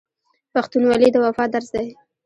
پښتونولي 0.53 1.07
د 1.11 1.15
وفا 1.23 1.45
درس 1.53 1.67
دی. 1.75 1.87